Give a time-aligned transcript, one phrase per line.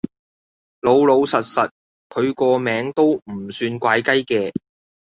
[0.79, 1.69] 老老實實，
[2.09, 4.51] 佢個名都唔算怪雞嘅